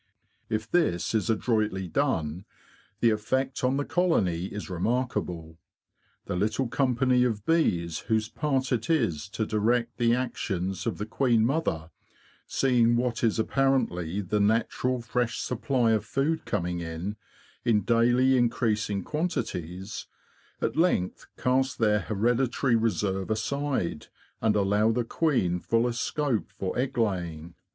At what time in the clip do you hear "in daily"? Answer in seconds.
17.63-18.35